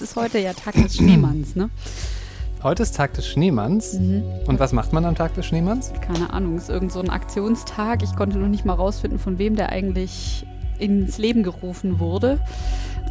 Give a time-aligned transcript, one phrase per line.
[0.00, 1.70] Ist heute ja Tag des Schneemanns, ne?
[2.62, 3.94] Heute ist Tag des Schneemanns.
[3.94, 4.22] Mhm.
[4.46, 5.92] Und was macht man am Tag des Schneemanns?
[6.00, 8.02] Keine Ahnung, ist irgend so ein Aktionstag.
[8.02, 10.46] Ich konnte noch nicht mal rausfinden, von wem der eigentlich
[10.78, 12.38] ins Leben gerufen wurde.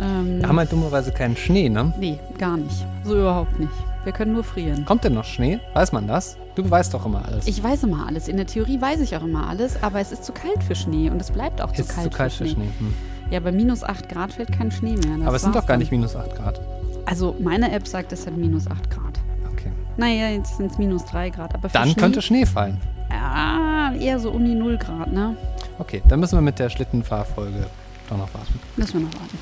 [0.02, 1.94] Ähm, Wir haben halt dummerweise keinen Schnee, ne?
[2.00, 2.86] nee, gar nicht.
[3.04, 3.72] So überhaupt nicht.
[4.04, 4.86] Wir können nur frieren.
[4.86, 5.60] Kommt denn noch Schnee?
[5.74, 6.38] Weiß man das?
[6.56, 7.48] Du weißt doch immer alles.
[7.48, 8.28] Ich weiß immer alles.
[8.28, 11.10] In der Theorie weiß ich auch immer alles, aber es ist zu kalt für Schnee
[11.10, 12.66] und es bleibt auch zu ist kalt, zu kalt für für Schnee.
[12.78, 12.88] Schnee.
[12.88, 12.94] Hm.
[13.32, 15.18] Ja, bei minus 8 Grad fällt kein Schnee mehr.
[15.18, 16.60] Das Aber es sind doch gar nicht minus 8 Grad.
[17.06, 19.20] Also meine App sagt, es hat minus 8 Grad.
[19.52, 19.72] Okay.
[19.98, 21.54] Naja, jetzt sind es minus 3 Grad.
[21.56, 22.80] Aber Dann Schnee, könnte Schnee fallen.
[23.10, 25.36] Ja, eher so um die 0 Grad, ne?
[25.80, 27.66] Okay, dann müssen wir mit der Schlittenfahrfolge
[28.10, 28.60] doch noch warten.
[28.76, 29.38] Müssen wir noch warten.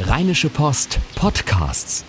[0.00, 2.04] Rheinische Post Podcasts.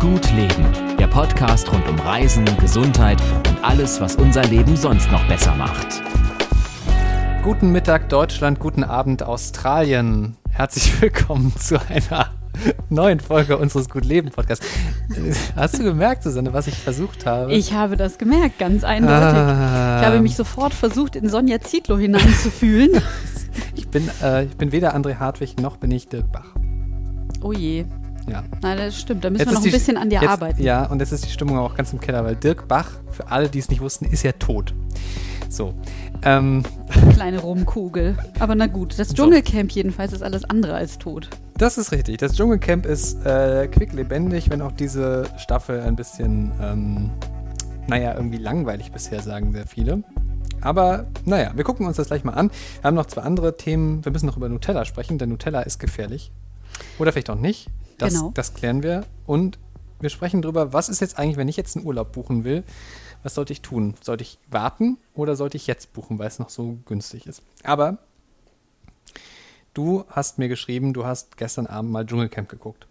[0.00, 5.26] Gut Leben, der Podcast rund um Reisen, Gesundheit und alles, was unser Leben sonst noch
[5.26, 6.00] besser macht.
[7.42, 10.36] Guten Mittag Deutschland, guten Abend Australien.
[10.50, 12.30] Herzlich willkommen zu einer
[12.90, 14.66] neuen Folge unseres Gut Leben Podcasts.
[15.56, 17.52] Hast du gemerkt, Susanne, was ich versucht habe?
[17.52, 19.38] Ich habe das gemerkt, ganz eindeutig.
[19.38, 20.00] Ah.
[20.00, 23.02] Ich habe mich sofort versucht, in Sonja Zietlow hineinzufühlen.
[23.74, 26.54] Ich bin, äh, ich bin weder André Hartwig noch bin ich Dirk Bach.
[27.42, 27.86] oh je.
[28.28, 28.44] Ja.
[28.62, 29.24] Nein, das stimmt.
[29.24, 30.62] Da müssen Jetzt wir noch ein bisschen an dir jetzt, arbeiten.
[30.62, 33.48] Ja, und jetzt ist die Stimmung auch ganz im Keller, weil Dirk Bach, für alle,
[33.48, 34.74] die es nicht wussten, ist ja tot.
[35.48, 35.74] So.
[36.24, 36.62] Ähm,
[37.12, 38.16] Kleine Rumkugel.
[38.38, 39.14] Aber na gut, das So.
[39.14, 41.28] Dschungelcamp jedenfalls ist alles andere als tot.
[41.56, 42.18] das ist richtig.
[42.18, 47.10] Das Dschungelcamp ist äh, quicklebendig, wenn auch diese Staffel ein bisschen, ähm,
[47.88, 50.02] naja, irgendwie langweilig bisher, sagen sehr viele.
[50.60, 52.50] Aber naja, wir gucken uns das gleich mal an.
[52.80, 54.04] Wir haben noch zwei andere Themen.
[54.04, 56.32] Wir müssen noch über Nutella sprechen, denn Nutella ist gefährlich.
[56.98, 57.68] Oder vielleicht auch nicht.
[57.96, 58.30] Das, Genau.
[58.34, 59.04] das klären wir.
[59.26, 59.58] Und
[60.00, 62.64] wir sprechen darüber, was ist jetzt eigentlich, wenn ich jetzt einen Urlaub buchen will,
[63.22, 63.94] was sollte ich tun?
[64.00, 67.42] Sollte ich warten oder sollte ich jetzt buchen, weil es noch so günstig ist?
[67.64, 67.98] Aber
[69.74, 72.86] du hast mir geschrieben, du hast gestern Abend mal Dschungelcamp geguckt.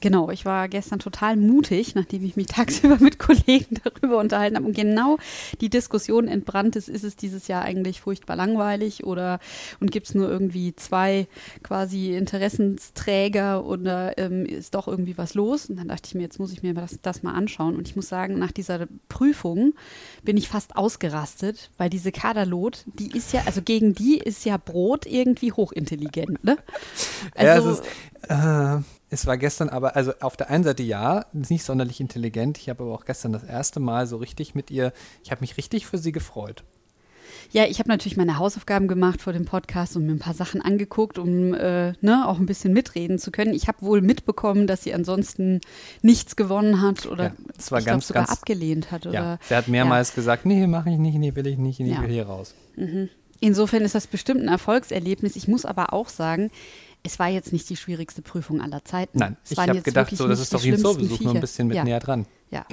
[0.00, 4.66] Genau, ich war gestern total mutig, nachdem ich mich tagsüber mit Kollegen darüber unterhalten habe
[4.66, 5.18] und genau
[5.60, 9.40] die Diskussion entbrannt ist, ist es dieses Jahr eigentlich furchtbar langweilig oder
[9.80, 11.26] und gibt es nur irgendwie zwei
[11.62, 15.68] quasi Interessensträger oder ähm, ist doch irgendwie was los?
[15.68, 17.96] Und dann dachte ich mir, jetzt muss ich mir das, das mal anschauen und ich
[17.96, 19.74] muss sagen, nach dieser Prüfung
[20.22, 24.56] bin ich fast ausgerastet, weil diese Kaderlot, die ist ja, also gegen die ist ja
[24.56, 26.56] Brot irgendwie hochintelligent, ne?
[27.34, 27.84] Also, ja, es, ist,
[28.28, 32.58] äh, es war gestern aber, also auf der einen Seite ja, nicht sonderlich intelligent.
[32.58, 34.92] Ich habe aber auch gestern das erste Mal so richtig mit ihr,
[35.24, 36.64] ich habe mich richtig für sie gefreut.
[37.50, 40.60] Ja, ich habe natürlich meine Hausaufgaben gemacht vor dem Podcast und mir ein paar Sachen
[40.60, 43.54] angeguckt, um äh, ne, auch ein bisschen mitreden zu können.
[43.54, 45.60] Ich habe wohl mitbekommen, dass sie ansonsten
[46.02, 49.04] nichts gewonnen hat oder Ja, das war ich glaub, ganz, sogar ganz- abgelehnt hat.
[49.06, 51.88] Ja, Oder, sie hat mehrmals gesagt, nee, mache ich nicht, nee, will ich nicht, nee,
[51.88, 51.96] Ja.
[51.96, 52.54] ich will hier raus.
[53.40, 55.36] Insofern ist das bestimmt ein Erfolgserlebnis.
[55.36, 56.50] Ich muss aber auch sagen,
[57.02, 59.18] es war jetzt nicht die schwierigste Prüfung aller Zeiten.
[59.18, 61.40] Nein, es ich habe gedacht, so, das ist doch wie ein schlimmsten Zoobesuch, nur ein
[61.40, 61.84] bisschen mit ja.
[61.84, 62.26] näher dran.
[62.50, 62.64] Ja,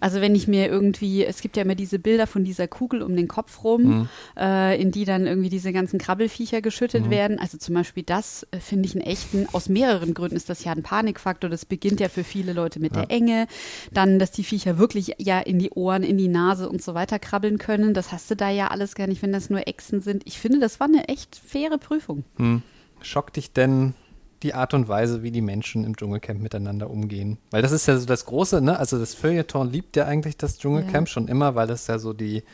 [0.00, 3.14] also wenn ich mir irgendwie, es gibt ja immer diese Bilder von dieser Kugel um
[3.14, 4.08] den Kopf rum, Mhm.
[4.38, 7.10] äh, in die dann irgendwie diese ganzen Krabbelfiecher geschüttet Mhm.
[7.10, 7.38] werden.
[7.38, 10.72] Also zum Beispiel das äh, finde ich einen echten, aus mehreren Gründen ist das ja
[10.72, 11.50] ein Panikfaktor.
[11.50, 13.48] Das beginnt ja für viele Leute mit der Enge.
[13.92, 17.18] Dann, dass die Viecher wirklich ja in die Ohren, in die Nase und so weiter
[17.18, 17.92] krabbeln können.
[17.92, 20.22] Das hast du da ja alles gar nicht, wenn das nur Echsen sind.
[20.26, 22.24] Ich finde, das war eine echt faire Prüfung.
[22.38, 22.62] Hm.
[23.02, 23.94] Schockt dich denn
[24.42, 27.38] die Art und Weise, wie die Menschen im Dschungelcamp miteinander umgehen?
[27.50, 28.78] Weil das ist ja so das Große, ne?
[28.78, 31.12] Also das Feuilleton liebt ja eigentlich das Dschungelcamp Ja.
[31.12, 32.44] schon immer, weil das ja so die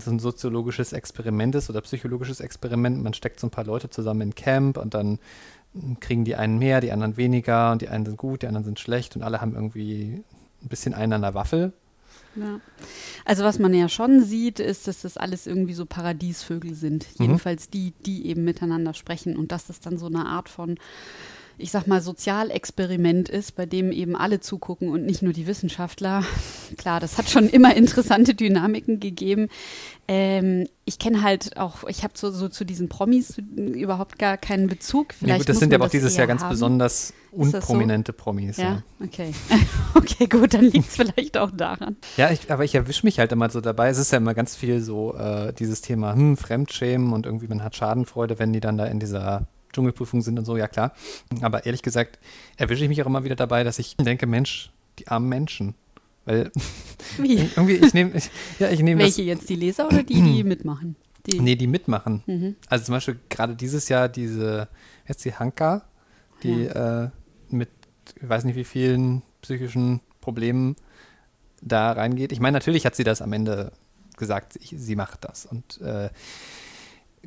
[0.00, 3.02] so ein soziologisches Experiment ist oder psychologisches Experiment.
[3.02, 5.20] Man steckt so ein paar Leute zusammen in Camp und dann
[6.00, 8.80] kriegen die einen mehr, die anderen weniger und die einen sind gut, die anderen sind
[8.80, 10.24] schlecht und alle haben irgendwie
[10.62, 11.72] ein bisschen einen an der Waffel.
[12.36, 12.60] Ja.
[13.24, 17.06] Also was man ja schon sieht, ist, dass das alles irgendwie so Paradiesvögel sind.
[17.18, 17.24] Mhm.
[17.24, 20.78] Jedenfalls die, die eben miteinander sprechen und dass das dann so eine Art von,
[21.58, 26.22] ich sag mal, Sozialexperiment ist, bei dem eben alle zugucken und nicht nur die Wissenschaftler.
[26.76, 29.48] Klar, das hat schon immer interessante Dynamiken gegeben.
[30.08, 34.68] Ähm, ich kenne halt auch, ich habe so, so zu diesen Promis überhaupt gar keinen
[34.68, 35.14] Bezug.
[35.14, 36.50] Vielleicht Nee, gut, das sind ja auch dieses Jahr ganz haben.
[36.50, 37.36] besonders das so?
[37.36, 38.58] unprominente Promis.
[38.58, 39.32] Ja, Ja, okay.
[39.94, 41.96] okay, gut, dann liegt es vielleicht auch daran.
[42.16, 43.88] ja ich, aber ich erwische mich halt immer so dabei.
[43.88, 47.64] Es ist ja immer ganz viel so äh, dieses Thema hm, Fremdschämen und irgendwie man
[47.64, 50.94] hat Schadenfreude, wenn die dann da in dieser Dschungelprüfung sind und so, ja klar.
[51.42, 52.18] Aber ehrlich gesagt
[52.56, 55.74] erwische ich mich auch immer wieder dabei, dass ich denke, Mensch, die armen Menschen.
[56.24, 56.50] Weil
[57.18, 57.36] Wie?
[57.56, 58.12] irgendwie, ich nehme,
[58.58, 59.16] ja, ich nehme das.
[59.16, 60.96] Welche jetzt, die Leser oder die, die mitmachen?
[61.26, 62.22] Die, Nee, die mitmachen.
[62.26, 62.56] Mhm.
[62.68, 64.68] Also zum Beispiel gerade dieses Jahr diese,
[65.06, 65.82] jetzt die Hanka,
[66.42, 67.10] die äh,
[67.50, 67.68] mit,
[68.20, 70.76] ich weiß nicht wie vielen psychischen Problemen
[71.60, 72.32] da reingeht.
[72.32, 73.72] Ich meine, natürlich hat sie das am Ende
[74.16, 75.46] gesagt, ich, sie macht das.
[75.46, 76.10] Und äh,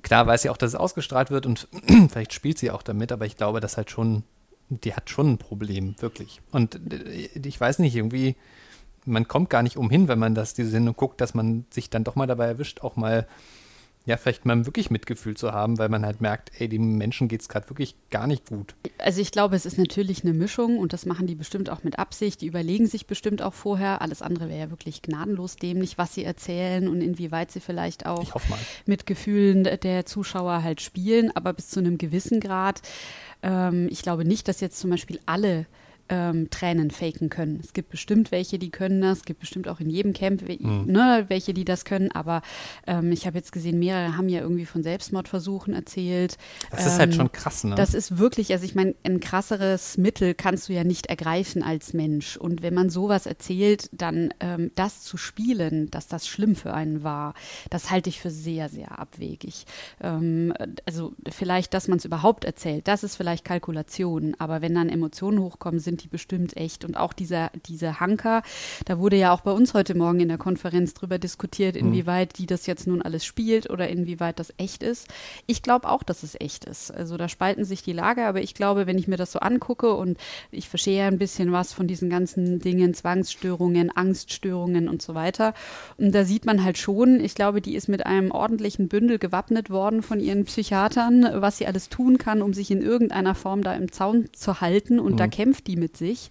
[0.02, 1.68] klar weiß sie auch, dass es ausgestrahlt wird und
[2.10, 4.24] vielleicht spielt sie auch damit, aber ich glaube, dass halt schon,
[4.70, 6.42] die hat schon ein Problem, wirklich.
[6.52, 8.36] Und äh, ich weiß nicht, irgendwie,
[9.06, 12.04] man kommt gar nicht umhin, wenn man das, diese Sendung guckt, dass man sich dann
[12.04, 13.28] doch mal dabei erwischt, auch mal
[14.10, 17.42] ja, vielleicht mal wirklich Mitgefühl zu haben, weil man halt merkt, ey, dem Menschen geht
[17.42, 18.74] es gerade wirklich gar nicht gut.
[18.98, 22.00] Also ich glaube, es ist natürlich eine Mischung und das machen die bestimmt auch mit
[22.00, 22.42] Absicht.
[22.42, 24.02] Die überlegen sich bestimmt auch vorher.
[24.02, 28.34] Alles andere wäre ja wirklich gnadenlos dämlich, was sie erzählen und inwieweit sie vielleicht auch
[28.88, 32.82] mit Gefühlen der Zuschauer halt spielen, aber bis zu einem gewissen Grad.
[33.44, 35.68] Ähm, ich glaube nicht, dass jetzt zum Beispiel alle
[36.10, 37.60] ähm, Tränen faken können.
[37.64, 39.20] Es gibt bestimmt welche, die können das.
[39.20, 40.86] Es gibt bestimmt auch in jedem Camp mhm.
[40.88, 42.12] ne, welche, die das können.
[42.12, 42.42] Aber
[42.88, 46.38] ähm, ich habe jetzt gesehen, mehrere haben ja irgendwie von Selbstmordversuchen erzählt.
[46.72, 47.76] Das ähm, ist halt ähm, schon krass, ne?
[47.76, 51.94] Das ist wirklich, also ich meine, ein krasseres Mittel kannst du ja nicht ergreifen als
[51.94, 52.38] Mensch.
[52.38, 57.04] Und wenn man sowas erzählt, dann ähm, das zu spielen, dass das schlimm für einen
[57.04, 57.34] war,
[57.70, 59.66] das halte ich für sehr, sehr abwegig.
[60.02, 60.54] Ähm,
[60.86, 64.36] also vielleicht, dass man es überhaupt erzählt, das ist vielleicht Kalkulation.
[64.40, 66.86] Aber wenn dann Emotionen hochkommen, sind die bestimmt echt.
[66.86, 68.42] Und auch dieser, diese Hanker,
[68.86, 71.88] da wurde ja auch bei uns heute Morgen in der Konferenz drüber diskutiert, mhm.
[71.88, 75.08] inwieweit die das jetzt nun alles spielt oder inwieweit das echt ist.
[75.46, 76.92] Ich glaube auch, dass es echt ist.
[76.92, 79.94] Also da spalten sich die Lager, aber ich glaube, wenn ich mir das so angucke
[79.94, 80.18] und
[80.52, 85.54] ich verstehe ja ein bisschen was von diesen ganzen Dingen, Zwangsstörungen, Angststörungen und so weiter.
[85.98, 89.70] Und da sieht man halt schon, ich glaube, die ist mit einem ordentlichen Bündel gewappnet
[89.70, 93.74] worden von ihren Psychiatern, was sie alles tun kann, um sich in irgendeiner Form da
[93.74, 95.00] im Zaun zu halten.
[95.00, 95.18] Und mhm.
[95.18, 96.30] da kämpft die mit mit sich.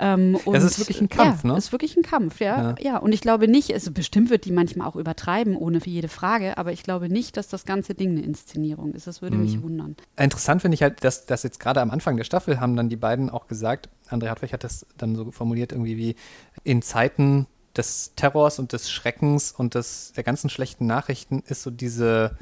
[0.00, 1.58] Ähm, und, es ist wirklich ein Kampf, ja, ne?
[1.58, 2.70] Es ist wirklich ein Kampf, ja.
[2.70, 2.74] ja.
[2.80, 2.96] ja.
[2.96, 6.56] Und ich glaube nicht, also bestimmt wird die manchmal auch übertreiben, ohne für jede Frage,
[6.56, 9.06] aber ich glaube nicht, dass das ganze Ding eine Inszenierung ist.
[9.06, 9.42] Das würde mhm.
[9.42, 9.96] mich wundern.
[10.16, 12.96] Interessant finde ich halt, dass, dass jetzt gerade am Anfang der Staffel haben dann die
[12.96, 16.16] beiden auch gesagt, André Hartwig hat das dann so formuliert, irgendwie wie
[16.62, 17.46] in Zeiten
[17.76, 22.38] des Terrors und des Schreckens und des, der ganzen schlechten Nachrichten ist so diese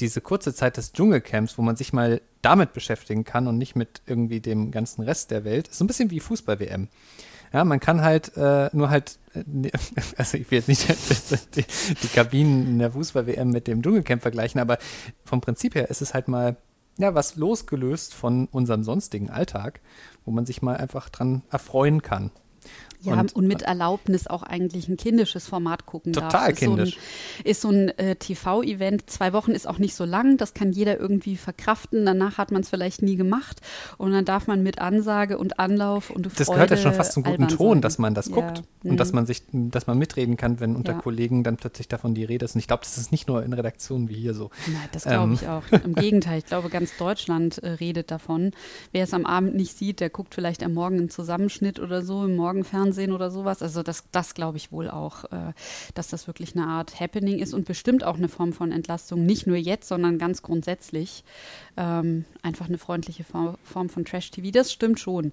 [0.00, 4.02] diese kurze Zeit des Dschungelcamps, wo man sich mal damit beschäftigen kann und nicht mit
[4.06, 6.88] irgendwie dem ganzen Rest der Welt, ist so ein bisschen wie Fußball-WM.
[7.52, 9.70] Ja, man kann halt äh, nur halt, äh,
[10.16, 10.86] also ich will jetzt nicht
[11.56, 11.64] die,
[12.02, 14.78] die Kabinen in der Fußball-WM mit dem Dschungelcamp vergleichen, aber
[15.24, 16.56] vom Prinzip her ist es halt mal
[16.98, 19.80] ja, was losgelöst von unserem sonstigen Alltag,
[20.24, 22.30] wo man sich mal einfach dran erfreuen kann.
[23.02, 26.40] Ja, und, und, mit Erlaubnis auch eigentlich ein kindisches Format gucken total darf.
[26.40, 26.98] Total kindisch.
[27.44, 29.08] ist so ein, ein äh, TV-Event.
[29.08, 30.38] Zwei Wochen ist auch nicht so lang.
[30.38, 32.06] Das kann jeder irgendwie verkraften.
[32.06, 33.60] Danach hat man es vielleicht nie gemacht.
[33.98, 37.22] Und dann darf man mit Ansage und Anlauf und Das gehört ja schon fast zum
[37.22, 37.80] guten Ton, sein.
[37.82, 38.58] dass man das guckt.
[38.58, 38.64] Ja.
[38.84, 38.96] Und mhm.
[38.96, 40.98] dass man sich, dass man mitreden kann, wenn unter ja.
[41.00, 42.54] Kollegen dann plötzlich davon die Rede ist.
[42.54, 44.50] Und ich glaube, das ist nicht nur in Redaktionen wie hier so.
[44.66, 45.32] Nein, das glaube ähm.
[45.34, 45.62] ich auch.
[45.84, 48.52] Im Gegenteil, ich glaube, ganz Deutschland äh, redet davon.
[48.92, 52.24] Wer es am Abend nicht sieht, der guckt vielleicht am Morgen einen Zusammenschnitt oder so,
[52.24, 53.62] im Morgenfernsehen oder sowas.
[53.62, 55.52] Also das, das glaube ich wohl auch, äh,
[55.94, 59.46] dass das wirklich eine Art Happening ist und bestimmt auch eine Form von Entlastung, nicht
[59.46, 61.24] nur jetzt, sondern ganz grundsätzlich.
[61.76, 65.32] Ähm, einfach eine freundliche Form, Form von Trash-TV, das stimmt schon.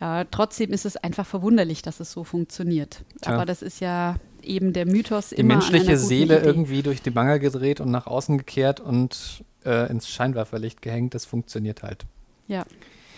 [0.00, 3.04] Äh, trotzdem ist es einfach verwunderlich, dass es so funktioniert.
[3.22, 3.34] Tja.
[3.34, 5.60] Aber das ist ja eben der Mythos die immer.
[5.60, 6.46] Die menschliche Seele Idee.
[6.46, 11.24] irgendwie durch die Mangel gedreht und nach außen gekehrt und äh, ins Scheinwerferlicht gehängt, das
[11.24, 12.04] funktioniert halt.
[12.48, 12.66] Ja.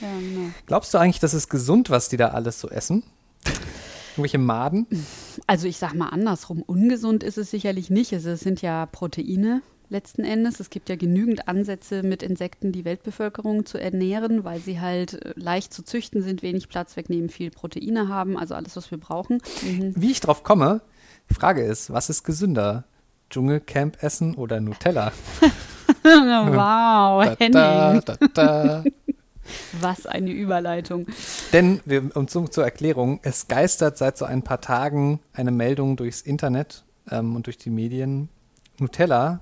[0.01, 0.51] ja genau.
[0.67, 3.03] Glaubst du eigentlich, das ist gesund, was die da alles so essen?
[4.13, 4.87] Irgendwelche Maden?
[5.47, 8.13] Also ich sag mal andersrum, ungesund ist es sicherlich nicht.
[8.15, 10.61] Also es sind ja Proteine letzten Endes.
[10.61, 15.33] Es gibt ja genügend Ansätze, mit Insekten die Weltbevölkerung zu ernähren, weil sie halt äh,
[15.37, 19.43] leicht zu züchten sind, wenig Platz wegnehmen, viel Proteine haben, also alles, was wir brauchen.
[19.63, 19.93] Mhm.
[19.97, 20.81] Wie ich drauf komme,
[21.31, 22.85] die Frage ist, was ist gesünder?
[23.31, 25.13] Dschungelcamp essen oder Nutella?
[26.05, 27.53] wow, Henning.
[27.53, 28.85] Da, da, da,
[29.81, 31.07] was eine Überleitung.
[31.53, 35.97] Denn, wir, um zu, zur Erklärung, es geistert seit so ein paar Tagen eine Meldung
[35.97, 38.29] durchs Internet ähm, und durch die Medien.
[38.79, 39.41] Nutella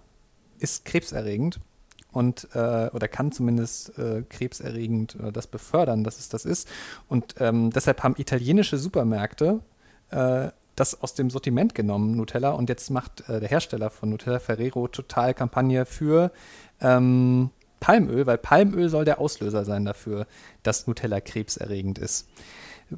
[0.59, 1.61] ist krebserregend
[2.13, 6.69] und äh, oder kann zumindest äh, krebserregend äh, das befördern, dass es das ist.
[7.09, 9.61] Und ähm, deshalb haben italienische Supermärkte
[10.11, 12.51] äh, das aus dem Sortiment genommen, Nutella.
[12.51, 16.33] Und jetzt macht äh, der Hersteller von Nutella Ferrero total Kampagne für
[16.81, 17.51] ähm,
[17.85, 20.27] Palmöl, weil Palmöl soll der Auslöser sein dafür,
[20.63, 22.27] dass Nutella krebserregend ist.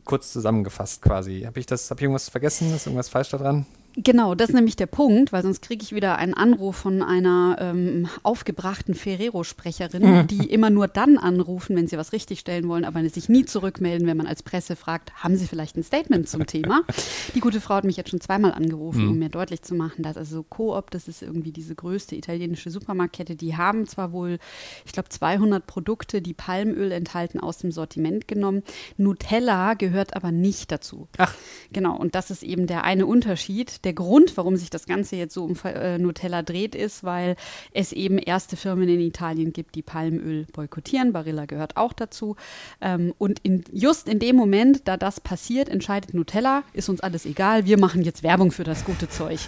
[0.05, 1.43] Kurz zusammengefasst quasi.
[1.45, 2.73] Habe ich das, ich irgendwas vergessen?
[2.73, 3.67] Ist irgendwas falsch daran?
[3.99, 7.57] Genau, das ist nämlich der Punkt, weil sonst kriege ich wieder einen Anruf von einer
[7.59, 10.27] ähm, aufgebrachten Ferrero-Sprecherin, mhm.
[10.27, 14.19] die immer nur dann anrufen, wenn sie was richtigstellen wollen, aber sich nie zurückmelden, wenn
[14.19, 16.83] man als Presse fragt, haben Sie vielleicht ein Statement zum Thema?
[17.35, 19.11] Die gute Frau hat mich jetzt schon zweimal angerufen, mhm.
[19.13, 23.35] um mir deutlich zu machen, dass also Coop, das ist irgendwie diese größte italienische Supermarktkette,
[23.35, 24.39] die haben zwar wohl,
[24.85, 28.63] ich glaube, 200 Produkte, die Palmöl enthalten, aus dem Sortiment genommen.
[28.99, 31.09] Nutella gehört aber nicht dazu.
[31.17, 31.33] Ach.
[31.73, 35.33] Genau, und das ist eben der eine Unterschied der Grund, warum sich das Ganze jetzt
[35.33, 37.37] so um äh, Nutella dreht, ist, weil
[37.73, 41.13] es eben erste Firmen in Italien gibt, die Palmöl boykottieren.
[41.13, 42.37] Barilla gehört auch dazu.
[42.81, 47.25] Ähm, und in, just in dem Moment, da das passiert, entscheidet Nutella, ist uns alles
[47.25, 49.39] egal, wir machen jetzt Werbung für das gute Zeug.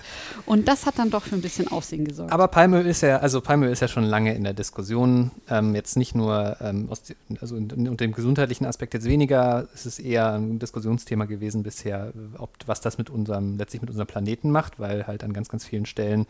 [0.47, 2.33] Und das hat dann doch für ein bisschen Aufsehen gesorgt.
[2.33, 5.33] Aber Palmöl ist ja, also Palmöl ist ja schon lange in der Diskussion.
[5.51, 7.03] Ähm, jetzt nicht nur ähm, aus,
[7.41, 12.51] also unter dem gesundheitlichen Aspekt jetzt weniger, es ist eher ein Diskussionsthema gewesen bisher, ob
[12.67, 15.87] was das mit unserem, letztlich mit unserem Planeten macht, weil halt an ganz, ganz vielen
[15.87, 16.27] Stellen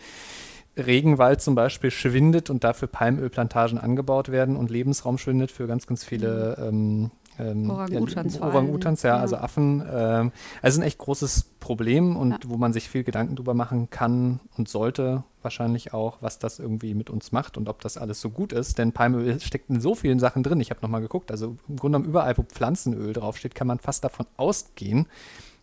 [0.76, 6.04] Regenwald zum Beispiel schwindet und dafür Palmölplantagen angebaut werden und Lebensraum schwindet für ganz, ganz
[6.04, 8.36] viele ähm, ähm, Orang-Utans.
[8.36, 9.82] Ja, Orang-Utans, ja, ja, also Affen.
[9.90, 12.38] Ähm, also ein echt großes Problem und ja.
[12.46, 16.94] wo man sich viel Gedanken drüber machen kann und sollte wahrscheinlich auch, was das irgendwie
[16.94, 18.78] mit uns macht und ob das alles so gut ist.
[18.78, 20.60] Denn Palmöl steckt in so vielen Sachen drin.
[20.60, 21.30] Ich habe nochmal geguckt.
[21.30, 25.06] Also im Grunde genommen überall, wo Pflanzenöl draufsteht, kann man fast davon ausgehen,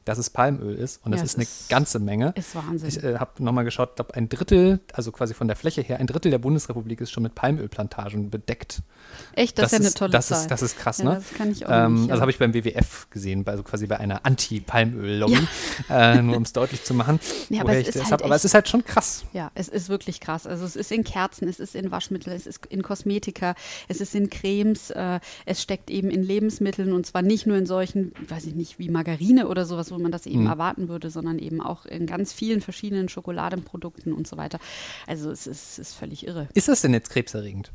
[0.05, 1.03] dass es Palmöl ist.
[1.03, 2.33] Und das ja, ist eine ist, ganze Menge.
[2.35, 2.87] Ist Wahnsinn.
[2.87, 5.99] Ich äh, habe nochmal geschaut, ich glaube, ein Drittel, also quasi von der Fläche her,
[5.99, 8.83] ein Drittel der Bundesrepublik ist schon mit Palmölplantagen bedeckt.
[9.33, 10.41] Echt, das, das ist ja eine tolle das Zahl.
[10.41, 11.15] Ist, das ist krass, ja, ne?
[11.15, 12.11] Das kann ich auch ähm, nicht, ja.
[12.11, 15.47] Also habe ich beim WWF gesehen, also quasi bei einer Anti-Palmöl-Lobby,
[15.89, 17.19] äh, nur um es deutlich zu machen.
[17.49, 19.25] Ja, aber, es ist halt aber es ist halt schon krass.
[19.33, 20.45] Ja, es ist wirklich krass.
[20.45, 23.55] Also es ist in Kerzen, es ist in Waschmitteln, es ist in Kosmetika,
[23.87, 27.65] es ist in Cremes, äh, es steckt eben in Lebensmitteln und zwar nicht nur in
[27.65, 30.47] solchen, weiß ich nicht, wie Margarine oder sowas, wo man das eben hm.
[30.47, 34.59] erwarten würde, sondern eben auch in ganz vielen verschiedenen Schokoladenprodukten und so weiter.
[35.07, 36.47] Also es ist, ist völlig irre.
[36.53, 37.71] Ist das denn jetzt krebserregend?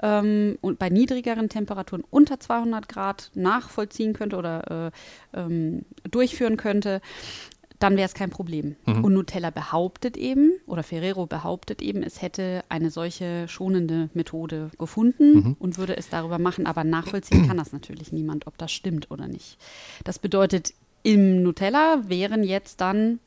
[0.03, 4.93] ähm, und bei niedrigeren Temperaturen unter 200 Grad nachvollziehen könnte oder
[5.35, 7.01] äh, ähm, durchführen könnte,
[7.81, 8.77] dann wäre es kein Problem.
[8.87, 9.05] Mhm.
[9.05, 15.33] Und Nutella behauptet eben, oder Ferrero behauptet eben, es hätte eine solche schonende Methode gefunden
[15.33, 15.57] mhm.
[15.59, 19.27] und würde es darüber machen, aber nachvollziehen kann das natürlich niemand, ob das stimmt oder
[19.27, 19.57] nicht.
[20.05, 23.19] Das bedeutet, im Nutella wären jetzt dann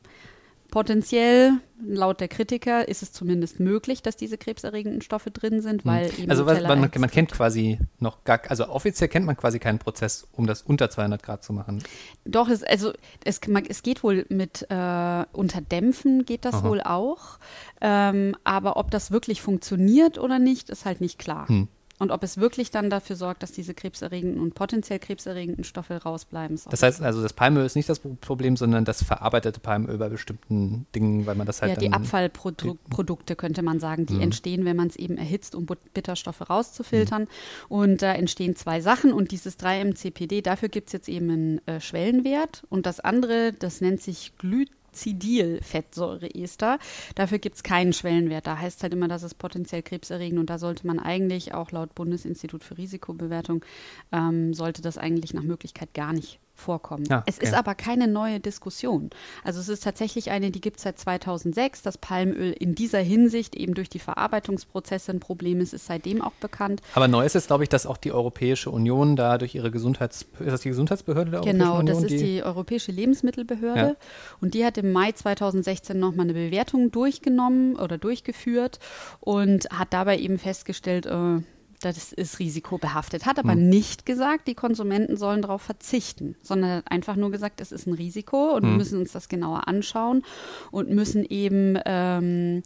[0.73, 5.91] potenziell, laut der Kritiker, ist es zumindest möglich, dass diese krebserregenden Stoffe drin sind, hm.
[5.91, 9.59] weil eben Also was, man, man, kennt quasi noch gar, also offiziell kennt man quasi
[9.59, 11.83] keinen Prozess, um das unter 200 Grad zu machen.
[12.25, 12.91] Doch, es, also
[13.23, 13.39] es,
[13.69, 16.63] es geht wohl mit äh, Unterdämpfen geht das Aha.
[16.63, 17.37] wohl auch,
[17.79, 21.47] ähm, aber ob das wirklich funktioniert oder nicht, ist halt nicht klar.
[21.49, 21.67] Hm.
[21.99, 26.59] Und ob es wirklich dann dafür sorgt, dass diese krebserregenden und potenziell krebserregenden Stoffe rausbleiben.
[26.69, 30.87] Das heißt also, das Palmöl ist nicht das Problem, sondern das verarbeitete Palmöl bei bestimmten
[30.95, 31.73] Dingen, weil man das halt.
[31.73, 34.21] Ja, die Abfallprodukte könnte man sagen, die mhm.
[34.21, 37.23] entstehen, wenn man es eben erhitzt, um Bitterstoffe rauszufiltern.
[37.23, 37.27] Mhm.
[37.69, 41.79] Und da entstehen zwei Sachen und dieses 3-MCPD, dafür gibt es jetzt eben einen äh,
[41.79, 42.63] Schwellenwert.
[42.69, 46.79] Und das andere, das nennt sich Glyt Cidilfettsäureester.
[47.15, 48.47] Dafür gibt es keinen Schwellenwert.
[48.47, 51.95] Da heißt halt immer, dass es potenziell krebserregend und da sollte man eigentlich auch laut
[51.95, 53.63] Bundesinstitut für Risikobewertung
[54.11, 57.05] ähm, sollte das eigentlich nach Möglichkeit gar nicht vorkommen.
[57.09, 57.23] Ah, okay.
[57.27, 59.09] Es ist aber keine neue Diskussion.
[59.43, 61.81] Also es ist tatsächlich eine, die gibt es seit 2006.
[61.81, 66.33] Das Palmöl in dieser Hinsicht eben durch die Verarbeitungsprozesse ein Problem ist, ist seitdem auch
[66.33, 66.81] bekannt.
[66.93, 70.25] Aber neu ist jetzt, glaube ich, dass auch die Europäische Union da durch ihre Gesundheits...
[70.39, 71.85] Ist das die Gesundheitsbehörde der genau, Europäischen Union?
[71.85, 73.79] Genau, das ist die, die Europäische Lebensmittelbehörde.
[73.79, 73.95] Ja.
[74.39, 78.79] Und die hat im Mai 2016 nochmal eine Bewertung durchgenommen oder durchgeführt
[79.19, 81.41] und hat dabei eben festgestellt, äh,
[81.85, 83.25] das ist risikobehaftet.
[83.25, 83.69] Hat aber mhm.
[83.69, 87.93] nicht gesagt, die Konsumenten sollen darauf verzichten, sondern hat einfach nur gesagt, es ist ein
[87.93, 88.67] Risiko und mhm.
[88.69, 90.23] wir müssen uns das genauer anschauen
[90.71, 92.63] und müssen eben ähm,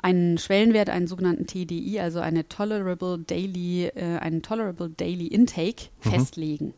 [0.00, 6.10] einen Schwellenwert, einen sogenannten TDI, also eine Tolerable Daily, äh, einen Tolerable Daily Intake mhm.
[6.10, 6.74] festlegen.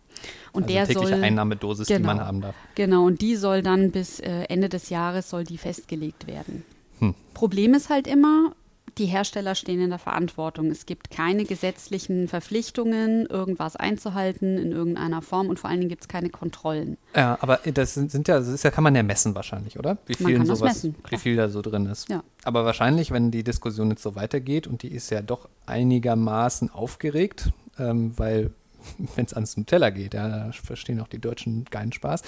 [0.52, 2.54] Und also der tägliche soll, Einnahmedosis, genau, die man haben darf.
[2.74, 6.64] Genau, und die soll dann bis äh, Ende des Jahres soll die festgelegt werden.
[6.98, 7.14] Hm.
[7.34, 8.54] Problem ist halt immer,
[8.98, 10.70] die Hersteller stehen in der Verantwortung.
[10.70, 16.02] Es gibt keine gesetzlichen Verpflichtungen, irgendwas einzuhalten in irgendeiner Form und vor allen Dingen gibt
[16.02, 16.96] es keine Kontrollen.
[17.14, 19.98] Ja, aber das sind ja, das ist ja, kann man ja messen wahrscheinlich, oder?
[20.06, 22.08] Wie viel man kann sowas, messen, wie viel da so drin ist.
[22.08, 22.22] Ja.
[22.44, 27.50] Aber wahrscheinlich, wenn die Diskussion jetzt so weitergeht und die ist ja doch einigermaßen aufgeregt,
[27.78, 28.52] ähm, weil
[29.16, 32.22] wenn es ans Nutella geht, ja, da verstehen auch die Deutschen keinen Spaß.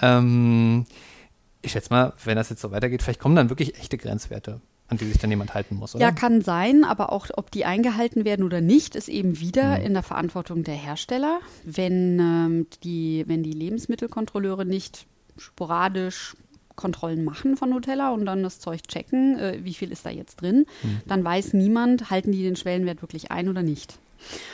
[0.00, 0.86] Ähm,
[1.62, 4.98] ich schätze mal, wenn das jetzt so weitergeht, vielleicht kommen dann wirklich echte Grenzwerte an
[4.98, 6.04] die sich dann jemand halten muss, oder?
[6.04, 9.94] Ja, kann sein, aber auch, ob die eingehalten werden oder nicht, ist eben wieder in
[9.94, 11.40] der Verantwortung der Hersteller.
[11.64, 16.36] Wenn, ähm, die, wenn die Lebensmittelkontrolleure nicht sporadisch
[16.76, 20.42] Kontrollen machen von Nutella und dann das Zeug checken, äh, wie viel ist da jetzt
[20.42, 20.66] drin,
[21.06, 23.98] dann weiß niemand, halten die den Schwellenwert wirklich ein oder nicht.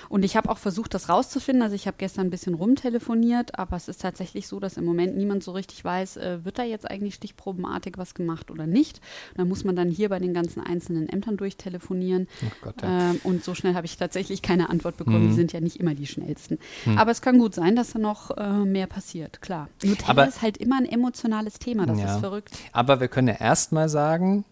[0.08, 1.62] Und ich habe auch versucht, das rauszufinden.
[1.62, 5.16] Also ich habe gestern ein bisschen rumtelefoniert, aber es ist tatsächlich so, dass im Moment
[5.16, 9.00] niemand so richtig weiß, äh, wird da jetzt eigentlich stichprobenartig was gemacht oder nicht.
[9.36, 12.28] Da muss man dann hier bei den ganzen einzelnen Ämtern durchtelefonieren.
[12.44, 13.10] Oh Gott, ja.
[13.10, 15.28] Ähm, und so schnell habe ich tatsächlich keine Antwort bekommen.
[15.28, 16.58] Die sind ja nicht immer die schnellsten.
[16.96, 19.68] Aber es kann gut sein, dass da noch äh, mehr passiert, klar.
[19.84, 22.14] Nutella Aber- ist halt immer ein emotionales Thema, das Ja.
[22.14, 22.52] ist verrückt.
[22.72, 24.44] Aber wir können ja erstmal sagen,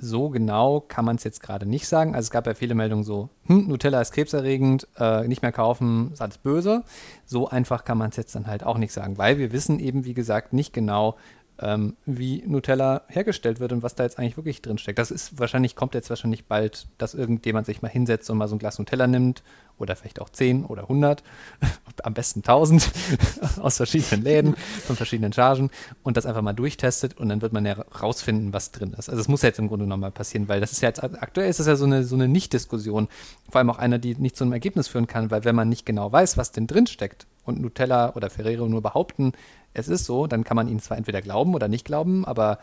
[0.00, 2.14] so genau kann man es jetzt gerade nicht sagen.
[2.14, 6.10] Also es gab ja viele Meldungen so, hm, Nutella ist krebserregend, äh, nicht mehr kaufen,
[6.12, 6.84] ist alles böse.
[7.26, 10.04] So einfach kann man es jetzt dann halt auch nicht sagen, weil wir wissen eben,
[10.04, 11.16] wie gesagt, nicht genau,
[11.60, 14.98] ähm, wie Nutella hergestellt wird und was da jetzt eigentlich wirklich drin steckt.
[14.98, 18.54] Das ist wahrscheinlich, kommt jetzt wahrscheinlich bald, dass irgendjemand sich mal hinsetzt und mal so
[18.54, 19.42] ein Glas Nutella nimmt
[19.78, 21.22] oder vielleicht auch 10 oder 100,
[22.02, 22.90] am besten 1000
[23.60, 24.56] aus verschiedenen Läden,
[24.86, 25.70] von verschiedenen Chargen
[26.02, 29.08] und das einfach mal durchtestet und dann wird man ja rausfinden, was drin ist.
[29.08, 31.48] Also es muss jetzt im Grunde genommen mal passieren, weil das ist ja jetzt, aktuell
[31.48, 33.08] ist das ja so eine, so eine Nicht-Diskussion,
[33.50, 35.86] vor allem auch einer, die nicht zu einem Ergebnis führen kann, weil wenn man nicht
[35.86, 39.32] genau weiß, was denn drin steckt und Nutella oder Ferrero nur behaupten,
[39.74, 42.58] es ist so, dann kann man ihnen zwar entweder glauben oder nicht glauben, aber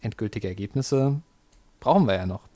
[0.00, 1.20] endgültige Ergebnisse
[1.78, 2.49] brauchen wir ja noch.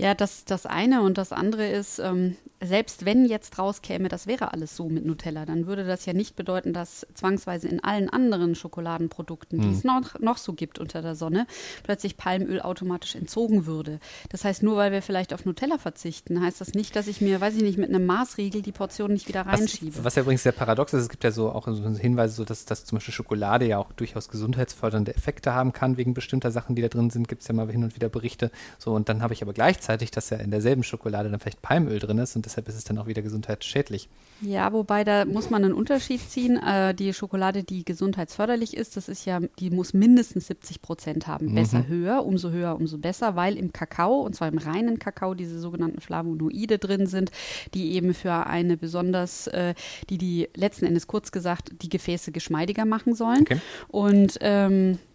[0.00, 4.52] Ja, das das eine und das andere ist, ähm, selbst wenn jetzt rauskäme, das wäre
[4.52, 8.54] alles so mit Nutella, dann würde das ja nicht bedeuten, dass zwangsweise in allen anderen
[8.54, 11.46] Schokoladenprodukten, die es noch, noch so gibt unter der Sonne,
[11.82, 13.98] plötzlich Palmöl automatisch entzogen würde.
[14.28, 17.40] Das heißt, nur weil wir vielleicht auf Nutella verzichten, heißt das nicht, dass ich mir,
[17.40, 19.96] weiß ich nicht, mit einem Maßriegel die Portion nicht wieder reinschiebe.
[19.96, 22.44] Was, was ja übrigens sehr paradox ist, es gibt ja so auch so Hinweise, so
[22.44, 26.76] dass, dass zum Beispiel Schokolade ja auch durchaus gesundheitsfördernde Effekte haben kann, wegen bestimmter Sachen,
[26.76, 28.50] die da drin sind, gibt es ja mal hin und wieder Berichte.
[28.78, 31.98] So, und dann habe ich aber gleichzeitig, dass ja in derselben Schokolade dann vielleicht Palmöl
[31.98, 34.08] drin ist und deshalb ist es dann auch wieder gesundheitsschädlich.
[34.42, 36.56] Ja, wobei da muss man einen Unterschied ziehen.
[36.56, 41.54] Äh, die Schokolade, die gesundheitsförderlich ist, das ist ja, die muss mindestens 70 Prozent haben.
[41.54, 45.58] Besser höher, umso höher, umso besser, weil im Kakao, und zwar im reinen Kakao, diese
[45.58, 47.30] sogenannten Flavonoide drin sind,
[47.74, 49.74] die eben für eine besonders, äh,
[50.08, 53.42] die die letzten Endes kurz gesagt, die Gefäße geschmeidiger machen sollen.
[53.42, 53.60] Okay.
[53.88, 55.09] Und ähm, äh,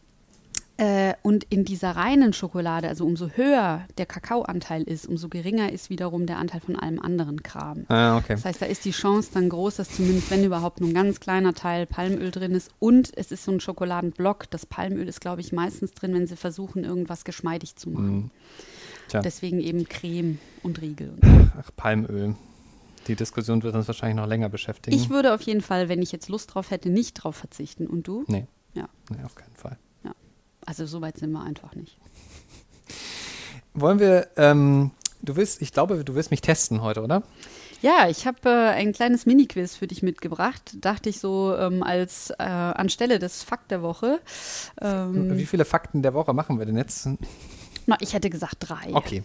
[1.24, 6.26] und in dieser reinen Schokolade, also umso höher der Kakaoanteil ist, umso geringer ist wiederum
[6.26, 7.86] der Anteil von allem anderen Kram.
[7.88, 8.34] Ah, okay.
[8.34, 11.22] Das heißt, da ist die Chance dann groß, dass zumindest, wenn überhaupt nur ein ganz
[11.22, 14.50] kleiner Teil Palmöl drin ist und es ist so ein Schokoladenblock.
[14.52, 18.16] Das Palmöl ist, glaube ich, meistens drin, wenn sie versuchen, irgendwas geschmeidig zu machen.
[18.18, 18.32] Mhm.
[19.24, 21.14] Deswegen eben Creme und Riegel.
[21.58, 22.36] Ach, Palmöl.
[23.08, 24.96] Die Diskussion wird uns wahrscheinlich noch länger beschäftigen.
[24.96, 27.88] Ich würde auf jeden Fall, wenn ich jetzt Lust drauf hätte, nicht drauf verzichten.
[27.88, 28.26] Und du?
[28.28, 28.90] nee, Ja.
[29.10, 29.78] nee, auf keinen Fall.
[30.66, 31.98] Also so weit sind wir einfach nicht.
[33.74, 37.24] Wollen wir, ähm, du willst, ich glaube, du willst mich testen heute, oder?
[37.82, 40.78] Ja, ich habe äh, ein kleines Mini-Quiz für dich mitgebracht.
[40.80, 44.20] Dachte ich so ähm, als äh, anstelle des Fakt der Woche.
[44.82, 47.08] Ähm, Wie viele Fakten der Woche machen wir denn jetzt?
[47.86, 48.94] na, ich hätte gesagt drei.
[48.94, 49.24] Okay.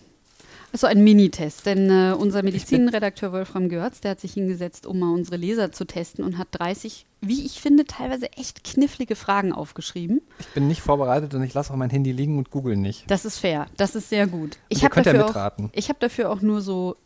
[0.72, 5.12] Also ein Minitest, denn äh, unser Medizinredakteur Wolfram Görz, der hat sich hingesetzt, um mal
[5.12, 10.20] unsere Leser zu testen und hat 30, wie ich finde, teilweise echt knifflige Fragen aufgeschrieben.
[10.38, 13.11] Ich bin nicht vorbereitet und ich lasse auch mein Handy liegen und google nicht.
[13.11, 14.59] Das ist fair, das ist sehr gut.
[14.68, 15.70] Ich ihr habe könnt ja dafür, auch, mitraten.
[15.72, 16.96] ich hab dafür auch nur so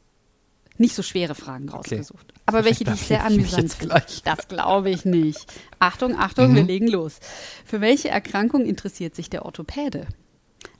[0.76, 2.34] nicht so schwere Fragen rausgesucht.
[2.46, 4.02] Aber welche, die ich sehr amüsant finde.
[4.24, 5.46] Das glaube ich nicht.
[5.78, 6.68] Achtung, Achtung, wir Mhm.
[6.68, 7.18] legen los.
[7.64, 10.06] Für welche Erkrankung interessiert sich der Orthopäde?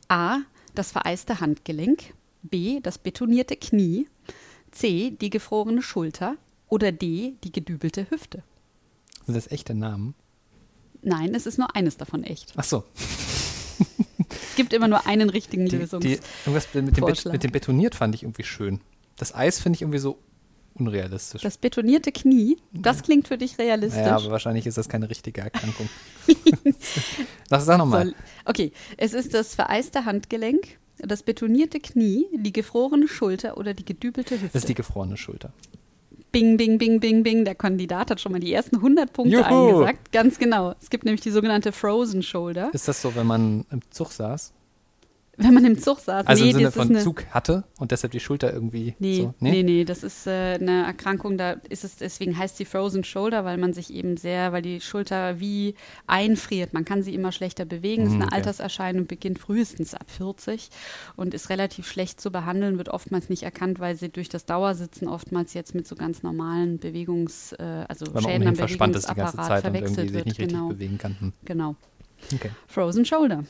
[0.09, 0.39] A.
[0.75, 2.13] Das vereiste Handgelenk.
[2.45, 2.81] B.
[2.81, 4.07] Das betonierte Knie.
[4.71, 5.11] C.
[5.21, 6.37] Die gefrorene Schulter.
[6.69, 7.35] Oder D.
[7.45, 8.43] Die gedübelte Hüfte.
[9.27, 10.15] Sind das echte Namen?
[11.03, 12.53] Nein, es ist nur eines davon echt.
[12.57, 12.85] Ach so.
[14.31, 16.05] Es gibt immer nur einen richtigen Die, Lösungs.
[16.05, 18.81] die, irgendwas mit dem, Bet mit dem Betoniert fand ich irgendwie schön.
[19.17, 20.19] Das Eis finde ich irgendwie so
[20.75, 21.43] unrealistisch.
[21.43, 24.01] das betonierte Knie, das klingt für dich realistisch.
[24.01, 25.89] naja, aber wahrscheinlich ist das keine richtige Erkrankung.
[27.49, 28.15] sag, sag nochmal.
[28.45, 34.35] Okay, es ist das vereiste Handgelenk, das betonierte Knie, die gefrorene Schulter oder die gedübelte
[34.35, 34.49] Hüfte.
[34.53, 35.53] Das ist die gefrorene Schulter.
[36.33, 37.45] Bing, bing, bing, bing, bing.
[37.45, 39.45] Der Kandidat hat schon mal die ersten 100 Punkte Juhu.
[39.45, 40.11] eingesagt.
[40.13, 40.75] Ganz genau.
[40.81, 42.71] Es gibt nämlich die sogenannte Frozen Shoulder.
[42.73, 44.53] Ist das so, wenn man im Zug saß?
[45.37, 46.27] Wenn man im Zug saß.
[46.27, 49.23] Also nee, im Sinne ist von eine, Zug hatte und deshalb die Schulter irgendwie Nee,
[49.23, 49.35] so.
[49.41, 53.45] nee, nee, das ist äh, eine Erkrankung, da ist es, deswegen heißt sie Frozen Shoulder,
[53.45, 55.75] weil man sich eben sehr, weil die Schulter wie
[56.07, 56.73] einfriert.
[56.73, 58.05] Man kann sie immer schlechter bewegen.
[58.05, 58.35] ist Mhm, eine okay.
[58.37, 60.69] Alterserscheinung, beginnt frühestens ab 40
[61.17, 65.09] und ist relativ schlecht zu behandeln, wird oftmals nicht erkannt, weil sie durch das Dauersitzen
[65.09, 69.15] oftmals jetzt mit so ganz normalen Bewegungs-, äh, also Weil Schäden am verspannt ist die
[69.15, 70.27] ganze Bewegungsapparat Zeit und irgendwie verwechselt sich wird.
[70.27, 71.17] nicht richtig Genau, bewegen kann.
[71.21, 71.33] Hm.
[71.45, 71.77] genau.
[72.35, 72.51] Okay.
[72.69, 73.45] Frozen Shoulder.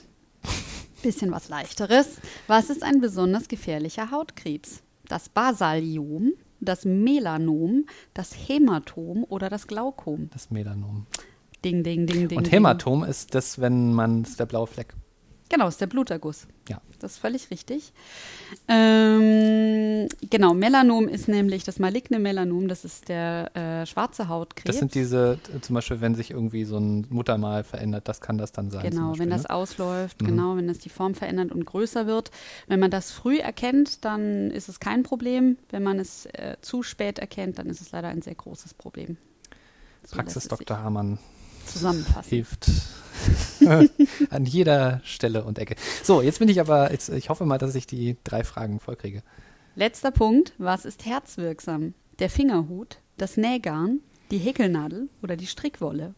[1.04, 2.16] Bisschen was leichteres.
[2.46, 4.82] Was ist ein besonders gefährlicher Hautkrebs?
[5.06, 10.30] Das Basaliom, das Melanom, das Hämatom oder das Glaukom?
[10.32, 11.06] Das Melanom.
[11.62, 12.38] Ding, ding, ding, ding.
[12.38, 12.52] Und ding.
[12.52, 14.94] Hämatom ist das, wenn man, der blaue Fleck.
[15.50, 16.46] Genau, ist der Bluterguss.
[16.68, 16.80] Ja.
[17.00, 17.92] Das ist völlig richtig.
[18.66, 24.66] Ähm, genau, Melanom ist nämlich das maligne Melanom, das ist der äh, schwarze Hautkrebs.
[24.66, 28.52] Das sind diese, zum Beispiel, wenn sich irgendwie so ein Muttermal verändert, das kann das
[28.52, 28.88] dann sein.
[28.88, 29.50] Genau, Beispiel, wenn das ne?
[29.50, 30.26] ausläuft, Mhm.
[30.26, 32.30] genau, wenn das die Form verändert und größer wird.
[32.66, 35.58] Wenn man das früh erkennt, dann ist es kein Problem.
[35.70, 39.18] Wenn man es äh, zu spät erkennt, dann ist es leider ein sehr großes Problem.
[40.06, 40.78] So Praxis Dr.
[40.78, 41.18] Hamann
[41.66, 42.28] Zusammenfassen.
[42.30, 42.70] hilft
[44.30, 45.76] an jeder Stelle und Ecke.
[46.02, 49.22] So, jetzt bin ich aber, jetzt, ich hoffe mal, dass ich die drei Fragen vollkriege.
[49.74, 50.52] Letzter Punkt.
[50.58, 51.94] Was ist herzwirksam?
[52.18, 54.00] Der Fingerhut, das Nähgarn,
[54.30, 56.14] die Häkelnadel oder die Strickwolle?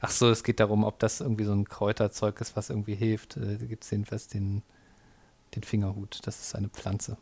[0.00, 3.36] Ach so, es geht darum, ob das irgendwie so ein Kräuterzeug ist, was irgendwie hilft.
[3.36, 4.62] Äh, Da gibt es jedenfalls den,
[5.54, 6.20] den Fingerhut.
[6.24, 7.16] Das ist eine Pflanze.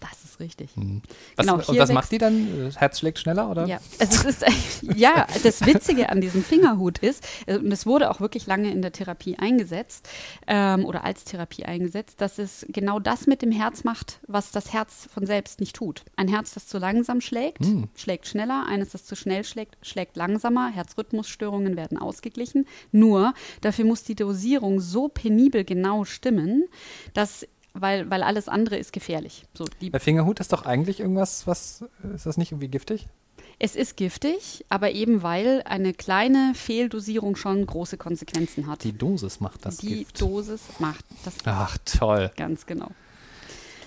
[0.00, 0.70] Das ist richtig.
[0.74, 1.02] Hm.
[1.36, 2.68] Was, Genau, und was macht die dann?
[2.68, 3.66] Äh, Herz schlägt schneller, oder?
[3.66, 8.10] Ja, also es ist, ja, das Witzige an diesem Fingerhut ist, äh, und es wurde
[8.10, 10.08] auch wirklich lange in der Therapie eingesetzt
[10.46, 14.72] ähm, oder als Therapie eingesetzt, dass es genau das mit dem Herz macht, was das
[14.72, 16.02] Herz von selbst nicht tut.
[16.16, 17.88] Ein Herz, das zu langsam schlägt, Hm.
[17.96, 22.66] schlägt schneller, eines, das zu schnell schlägt, schlägt langsamer, Herzrhythmusstörungen werden ausgeglichen.
[22.92, 26.64] Nur dafür muss die Dosierung so penibel genau stimmen,
[27.14, 29.44] dass weil, weil alles andere ist gefährlich.
[29.54, 33.08] So, die Bei Fingerhut ist doch eigentlich irgendwas, was, ist das nicht irgendwie giftig?
[33.60, 38.84] Es ist giftig, aber eben weil eine kleine Fehldosierung schon große Konsequenzen hat.
[38.84, 40.20] Die Dosis macht das Die Gift.
[40.20, 42.30] Dosis macht das Ach, toll.
[42.36, 42.88] ganz genau.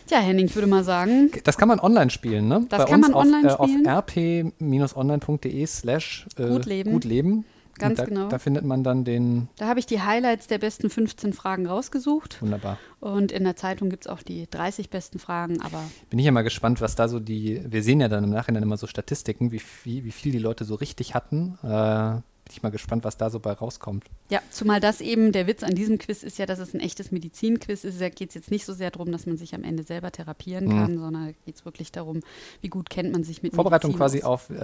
[0.07, 2.65] Tja, Henning, ich würde mal sagen, Das kann man online spielen, ne?
[2.67, 3.85] Das Bei kann man online auf, spielen.
[3.85, 6.91] Äh, auf rp-online.de slash äh, Gut leben.
[6.91, 7.45] Gut leben.
[7.81, 8.29] Ganz da, genau.
[8.29, 12.41] Da findet man dann den, da habe ich die Highlights der besten 15 Fragen rausgesucht.
[12.41, 12.77] wunderbar.
[12.99, 16.31] Und in der Zeitung gibt es auch die 30 besten Fragen, aber Bin ich ja
[16.31, 19.51] mal gespannt, was da so die, wir sehen ja dann im Nachhinein immer so Statistiken,
[19.51, 21.57] wie viel, wie viel die Leute so richtig hatten.
[21.63, 24.03] Äh, bin ich mal gespannt, was da so bei rauskommt.
[24.29, 27.11] ja, zumal das eben der Witz an diesem Quiz ist ja, dass es ein echtes
[27.11, 28.01] Medizinquiz ist.
[28.01, 30.65] Da geht es jetzt nicht so sehr darum, dass man sich am Ende selber therapieren
[30.65, 30.69] Mhm.
[30.71, 32.19] kann, sondern da geht es wirklich darum,
[32.61, 34.49] wie gut kennt man sich mit Vorbereitung Medizin quasi aus.
[34.49, 34.55] auf äh,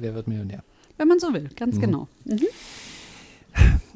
[0.00, 0.62] Wer wird Millionär.
[0.98, 1.80] Wenn man so will, ganz Mhm.
[1.80, 2.08] genau.
[2.24, 2.40] Mhm.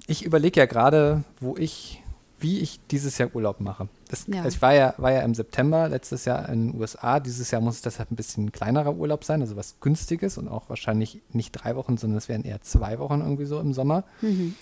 [0.06, 2.02] Ich überlege ja gerade, wo ich,
[2.40, 3.88] wie ich dieses Jahr Urlaub mache.
[4.08, 4.44] Das, Ja.
[4.46, 7.20] Ich war ja, war ja im September letztes Jahr in den USA.
[7.20, 10.68] Dieses Jahr muss es deshalb ein bisschen kleinerer Urlaub sein, also was Günstiges und auch
[10.68, 14.04] wahrscheinlich nicht drei Wochen, sondern es wären eher zwei Wochen irgendwie so im Sommer.
[14.20, 14.54] Mhm.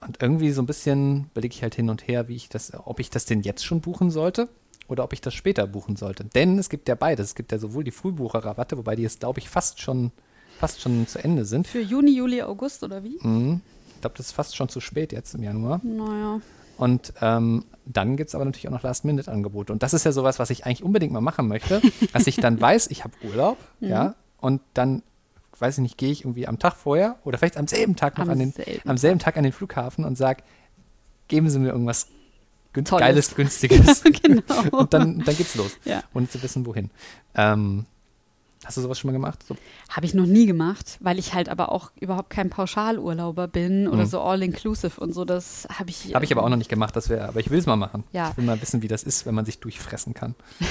[0.00, 2.98] Und irgendwie so ein bisschen überlege ich halt hin und her, wie ich das, ob
[2.98, 4.48] ich das denn jetzt schon buchen sollte
[4.88, 6.24] oder ob ich das später buchen sollte.
[6.24, 7.28] Denn es gibt ja beides.
[7.28, 10.10] Es gibt ja sowohl die Frühbucherrabatte, wobei die jetzt, glaube ich, fast schon,
[10.62, 11.66] fast schon zu Ende sind.
[11.66, 13.18] Für Juni, Juli, August oder wie?
[13.20, 13.60] Mhm.
[13.96, 15.80] Ich glaube, das ist fast schon zu spät jetzt im Januar.
[15.82, 16.40] Naja.
[16.76, 19.72] Und ähm, dann gibt es aber natürlich auch noch Last-Minute-Angebote.
[19.72, 22.60] Und das ist ja sowas, was ich eigentlich unbedingt mal machen möchte, dass ich dann
[22.60, 23.88] weiß, ich habe Urlaub, Mhm.
[23.88, 25.02] ja, und dann,
[25.58, 28.26] weiß ich nicht, gehe ich irgendwie am Tag vorher oder vielleicht am selben Tag noch
[28.26, 30.44] Am an den, selben am selben Tag an den Flughafen und sage,
[31.26, 32.06] geben Sie mir irgendwas
[32.72, 32.88] Tolles.
[33.00, 34.02] Geiles, Günstiges.
[34.22, 34.42] genau.
[34.70, 35.72] und dann, dann geht's los.
[35.84, 36.04] Ja.
[36.14, 36.90] Und zu wissen, wohin.
[37.34, 37.84] Ähm,
[38.64, 39.42] hast du sowas schon mal gemacht?
[39.46, 39.56] So,
[39.90, 44.02] Habe ich noch nie gemacht, weil ich halt aber auch überhaupt kein Pauschalurlauber bin oder
[44.04, 44.06] Mhm.
[44.06, 45.24] so all-inclusive und so.
[45.24, 46.14] Das habe ich.
[46.14, 48.04] habe ich aber auch noch nicht gemacht, das wäre, aber ich will es mal machen.
[48.12, 48.30] Ja.
[48.30, 50.34] Ich will mal wissen, wie das ist, wenn man sich durchfressen kann.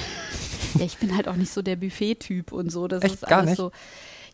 [0.76, 2.88] Ja, ich bin halt auch nicht so der Buffet-Typ und so.
[2.88, 3.16] Das Echt?
[3.16, 3.58] ist Gar alles nicht?
[3.58, 3.72] so.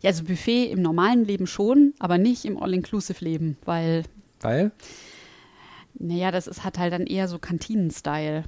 [0.02, 4.04] Ja, also Buffet im normalen Leben schon, aber nicht im All-Inclusive-Leben, weil,
[4.40, 4.70] Weil?
[5.98, 8.44] naja, das ist, hat halt dann eher so Kantinen-Style.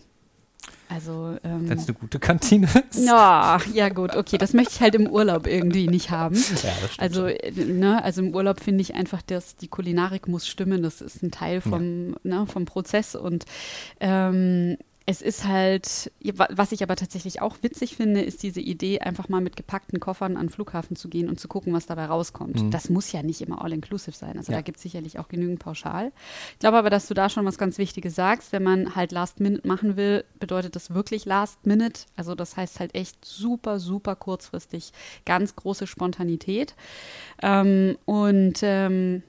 [0.93, 3.07] Also, ähm, Wenn es eine gute Kantine ist.
[3.07, 6.35] ja, ja gut, okay, das möchte ich halt im Urlaub irgendwie nicht haben.
[6.35, 6.43] Ja,
[6.83, 10.49] das stimmt Also, äh, ne, also im Urlaub finde ich einfach, dass die Kulinarik muss
[10.49, 10.83] stimmen.
[10.83, 13.15] Das ist ein Teil vom, ne, vom Prozess.
[13.15, 13.45] Und
[14.01, 14.77] ähm,
[15.11, 16.13] es ist halt,
[16.51, 20.37] was ich aber tatsächlich auch witzig finde, ist diese Idee, einfach mal mit gepackten Koffern
[20.37, 22.63] an den Flughafen zu gehen und zu gucken, was dabei rauskommt.
[22.63, 22.71] Mhm.
[22.71, 24.39] Das muss ja nicht immer all-inclusive sein.
[24.39, 24.59] Also Ja.
[24.59, 26.13] da gibt es sicherlich auch genügend pauschal.
[26.53, 28.53] Ich glaube aber, dass du da schon was ganz Wichtiges sagst.
[28.53, 32.03] Wenn man halt Last Minute machen will, bedeutet das wirklich Last Minute.
[32.15, 34.93] Also das heißt halt echt super, super kurzfristig,
[35.27, 36.77] ganz große Spontanität.
[37.43, 39.25] Ähm, und ähm,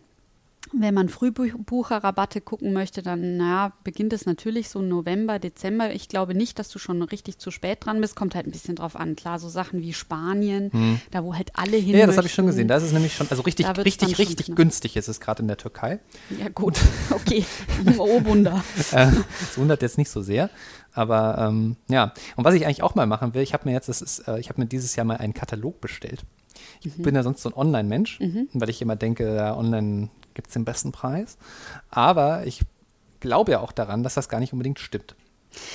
[0.73, 5.93] wenn man Frühbucherrabatte gucken möchte, dann naja, beginnt es natürlich so November, Dezember.
[5.93, 8.15] Ich glaube nicht, dass du schon richtig zu spät dran bist.
[8.15, 9.15] Kommt halt ein bisschen drauf an.
[9.15, 11.99] Klar, so Sachen wie Spanien, da wo halt alle hin Hm.
[11.99, 12.67] Ja, das habe ich schon gesehen.
[12.67, 14.55] Da ist es nämlich schon, also richtig, richtig, richtig knapp.
[14.57, 15.99] günstig ist es gerade in der Türkei.
[16.39, 16.77] Ja, gut.
[17.11, 17.45] Okay.
[17.97, 18.63] Oh, Wunder.
[18.91, 20.49] Äh, Das wundert jetzt nicht so sehr.
[20.93, 23.89] Aber ähm, ja, und was ich eigentlich auch mal machen will, ich habe mir jetzt,
[23.89, 26.21] das ist, äh, ich habe mir dieses Jahr mal einen Katalog bestellt.
[26.81, 27.03] Ich Mhm.
[27.03, 28.19] bin ja sonst so ein Online-Mensch,
[28.53, 31.37] weil ich immer denke, online gibt es den besten Preis.
[31.89, 32.61] Aber ich
[33.19, 35.15] glaube ja auch daran, dass das gar nicht unbedingt stimmt.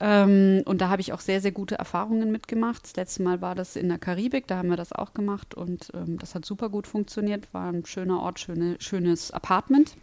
[0.00, 2.82] Ähm, und da habe ich auch sehr, sehr gute Erfahrungen mitgemacht.
[2.82, 5.92] Das letzte Mal war das in der Karibik, da haben wir das auch gemacht und
[5.94, 7.54] ähm, das hat super gut funktioniert.
[7.54, 9.94] War ein schöner Ort, schöne, schönes Apartment.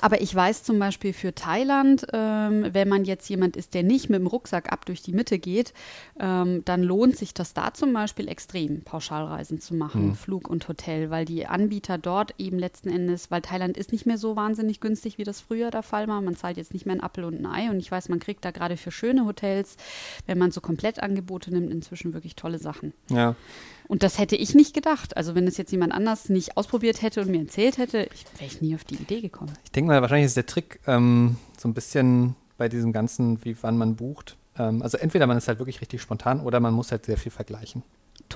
[0.00, 4.10] Aber ich weiß zum Beispiel für Thailand, ähm, wenn man jetzt jemand ist, der nicht
[4.10, 5.72] mit dem Rucksack ab durch die Mitte geht,
[6.20, 11.10] ähm, dann lohnt sich das da zum Beispiel extrem, Pauschalreisen zu machen, Flug und Hotel,
[11.10, 15.18] weil die Anbieter dort eben letzten Endes, weil Thailand ist nicht mehr so wahnsinnig günstig,
[15.18, 16.20] wie das früher der Fall war.
[16.20, 18.44] Man zahlt jetzt nicht mehr ein Apfel und ein Ei und ich weiß, man kriegt
[18.44, 19.76] da gerade für schöne Hotels,
[20.26, 22.92] wenn man so Komplettangebote nimmt, inzwischen wirklich tolle Sachen.
[23.10, 23.34] Ja.
[23.88, 25.16] Und das hätte ich nicht gedacht.
[25.16, 28.60] Also wenn es jetzt jemand anders nicht ausprobiert hätte und mir erzählt hätte, wäre ich
[28.60, 29.52] nie auf die Idee gekommen.
[29.64, 33.56] Ich denke mal, wahrscheinlich ist der Trick ähm, so ein bisschen bei diesem ganzen, wie
[33.62, 34.36] wann man bucht.
[34.58, 37.32] Ähm, also entweder man ist halt wirklich richtig spontan oder man muss halt sehr viel
[37.32, 37.82] vergleichen.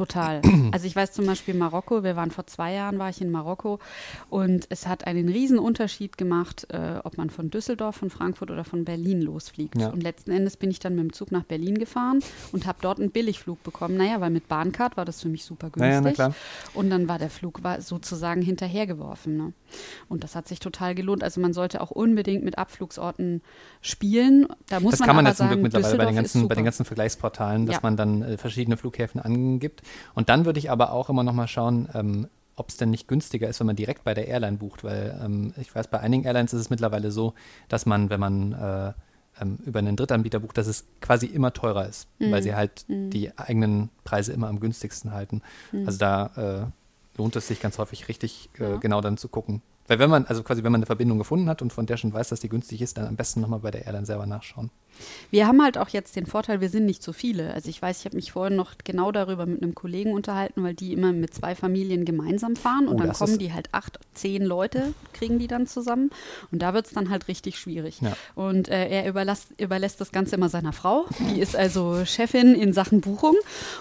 [0.03, 0.43] Total.
[0.73, 3.79] Also ich weiß zum Beispiel Marokko, wir waren vor zwei Jahren, war ich in Marokko
[4.31, 8.65] und es hat einen riesen Unterschied gemacht, äh, ob man von Düsseldorf, von Frankfurt oder
[8.65, 9.79] von Berlin losfliegt.
[9.79, 9.89] Ja.
[9.91, 12.21] Und letzten Endes bin ich dann mit dem Zug nach Berlin gefahren
[12.53, 13.97] und habe dort einen Billigflug bekommen.
[13.97, 16.19] Naja, weil mit Bahncard war das für mich super günstig.
[16.19, 16.35] Naja.
[16.75, 19.37] Und dann war der Flug war sozusagen hinterhergeworfen.
[19.37, 19.53] Ne?
[20.09, 21.23] Und das hat sich total gelohnt.
[21.23, 23.43] Also man sollte auch unbedingt mit Abflugsorten
[23.83, 24.47] spielen.
[24.69, 26.55] Da muss das man kann man jetzt zum sagen, Glück mittlerweile bei den, ganzen, bei
[26.55, 27.81] den ganzen Vergleichsportalen, dass Ja.
[27.83, 29.83] man dann äh, verschiedene Flughäfen angibt.
[30.15, 33.09] Und dann würde ich aber auch immer noch mal schauen, ähm, ob es denn nicht
[33.09, 36.25] günstiger ist, wenn man direkt bei der Airline bucht, weil ähm, ich weiß, bei einigen
[36.25, 37.33] Airlines ist es mittlerweile so,
[37.69, 38.93] dass man, wenn man äh,
[39.41, 42.31] ähm, über einen Drittanbieter bucht, dass es quasi immer teurer ist, Mhm.
[42.31, 45.41] weil sie halt die eigenen Preise immer am günstigsten halten.
[45.73, 45.87] Mhm.
[45.87, 46.27] Also da
[46.67, 48.77] äh, lohnt es sich ganz häufig richtig äh, Ja.
[48.77, 49.63] genau dann zu gucken.
[49.89, 52.13] Weil wenn man, also quasi wenn man eine Verbindung gefunden hat und von der schon
[52.13, 54.71] weiß, dass die günstig ist, dann am besten nochmal bei der Airline selber nachschauen.
[55.31, 57.55] Wir haben halt auch jetzt den Vorteil, wir sind nicht so viele.
[57.55, 60.75] Also ich weiß, ich habe mich vorhin noch genau darüber mit einem Kollegen unterhalten, weil
[60.75, 64.45] die immer mit zwei Familien gemeinsam fahren und Oh, dann kommen die halt acht, zehn
[64.45, 66.11] Leute, kriegen die dann zusammen
[66.51, 68.01] und da wird es dann halt richtig schwierig.
[68.01, 68.13] Ja.
[68.35, 72.73] Und äh, er überlässt, überlässt das Ganze immer seiner Frau, die ist also Chefin in
[72.73, 73.35] Sachen Buchung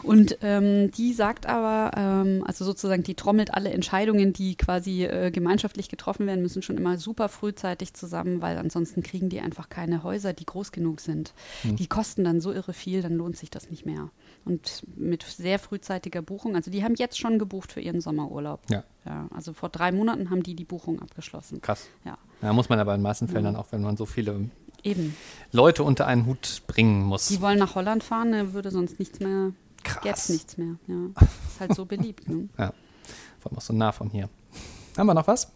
[0.03, 5.29] und ähm, die sagt aber, ähm, also sozusagen, die trommelt alle Entscheidungen, die quasi äh,
[5.29, 10.01] gemeinschaftlich getroffen werden müssen, schon immer super frühzeitig zusammen, weil ansonsten kriegen die einfach keine
[10.01, 11.33] Häuser, die groß genug sind.
[11.61, 11.75] Hm.
[11.75, 14.09] Die kosten dann so irre viel, dann lohnt sich das nicht mehr.
[14.45, 18.61] Und mit sehr frühzeitiger Buchung, also die haben jetzt schon gebucht für ihren Sommerurlaub.
[18.71, 18.83] Ja.
[19.05, 21.61] Ja, also vor drei Monaten haben die die Buchung abgeschlossen.
[21.61, 21.87] Krass.
[22.05, 24.49] Ja, Da muss man aber in den meisten Fällen dann auch, wenn man so viele
[24.83, 25.15] eben.
[25.51, 27.27] Leute unter einen Hut bringen muss.
[27.27, 30.29] Die wollen nach Holland fahren, da würde sonst nichts mehr, gäbe Krass.
[30.29, 30.75] nichts mehr.
[30.87, 31.07] Ja,
[31.47, 32.27] ist halt so beliebt.
[32.29, 32.47] Ne?
[32.57, 32.73] Ja.
[33.39, 34.29] Vor allem auch so nah von hier.
[34.95, 35.51] Haben wir noch was?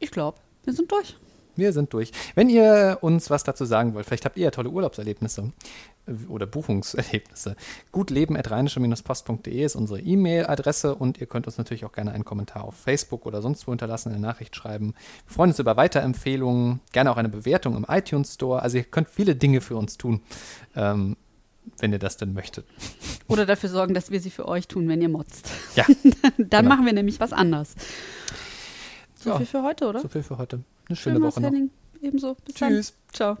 [0.00, 1.16] Ich glaube, wir sind durch.
[1.56, 2.10] Wir sind durch.
[2.34, 5.52] Wenn ihr uns was dazu sagen wollt, vielleicht habt ihr ja tolle Urlaubserlebnisse
[6.06, 7.54] äh, oder Buchungserlebnisse.
[7.92, 13.26] gutleben.rheinische-post.de ist unsere E-Mail-Adresse und ihr könnt uns natürlich auch gerne einen Kommentar auf Facebook
[13.26, 14.94] oder sonst wo hinterlassen, eine Nachricht schreiben.
[15.26, 18.62] Wir freuen uns über Weiterempfehlungen, gerne auch eine Bewertung im iTunes Store.
[18.62, 20.22] Also ihr könnt viele Dinge für uns tun,
[20.76, 21.16] ähm,
[21.78, 22.64] wenn ihr das denn möchtet.
[23.28, 25.50] Oder dafür sorgen, dass wir sie für euch tun, wenn ihr motzt.
[25.74, 25.84] Ja,
[26.38, 26.62] Dann Genau.
[26.74, 27.74] machen wir nämlich was anderes.
[29.22, 30.00] So Ja, viel für heute, oder?
[30.00, 30.60] so viel für heute.
[30.88, 31.48] Eine schöne Schön, Woche noch.
[31.50, 31.70] Henning.
[32.00, 32.36] Ebenso.
[32.46, 32.92] Bis Tschüss.
[32.92, 33.14] dann.
[33.14, 33.36] Ciao.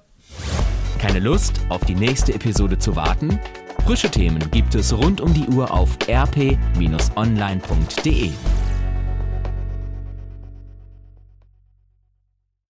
[0.98, 3.40] Keine Lust, auf die nächste Episode zu warten?
[3.86, 6.60] Frische Themen gibt es rund um die Uhr auf rp-online.de.